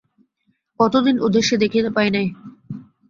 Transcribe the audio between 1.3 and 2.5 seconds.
সে দেখিতে পায় নাই।